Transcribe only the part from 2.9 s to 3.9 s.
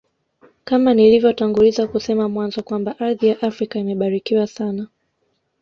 ardhi ya Afrika